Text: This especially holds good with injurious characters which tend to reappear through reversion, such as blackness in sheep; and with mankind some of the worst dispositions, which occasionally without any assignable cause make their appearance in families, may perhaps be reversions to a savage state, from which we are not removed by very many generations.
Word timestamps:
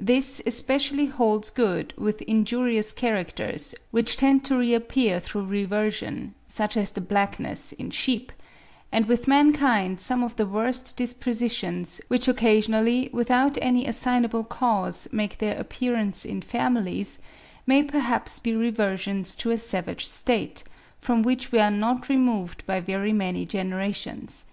This 0.00 0.40
especially 0.46 1.04
holds 1.04 1.50
good 1.50 1.92
with 1.98 2.22
injurious 2.22 2.94
characters 2.94 3.74
which 3.90 4.16
tend 4.16 4.42
to 4.46 4.56
reappear 4.56 5.20
through 5.20 5.44
reversion, 5.44 6.32
such 6.46 6.78
as 6.78 6.90
blackness 6.92 7.72
in 7.72 7.90
sheep; 7.90 8.32
and 8.90 9.04
with 9.04 9.28
mankind 9.28 10.00
some 10.00 10.24
of 10.24 10.36
the 10.36 10.46
worst 10.46 10.96
dispositions, 10.96 12.00
which 12.08 12.26
occasionally 12.26 13.10
without 13.12 13.58
any 13.60 13.84
assignable 13.86 14.44
cause 14.44 15.08
make 15.12 15.36
their 15.36 15.58
appearance 15.60 16.24
in 16.24 16.40
families, 16.40 17.18
may 17.66 17.82
perhaps 17.82 18.38
be 18.38 18.56
reversions 18.56 19.36
to 19.36 19.50
a 19.50 19.58
savage 19.58 20.06
state, 20.06 20.64
from 20.98 21.20
which 21.20 21.52
we 21.52 21.58
are 21.58 21.70
not 21.70 22.08
removed 22.08 22.64
by 22.64 22.80
very 22.80 23.12
many 23.12 23.44
generations. 23.44 24.46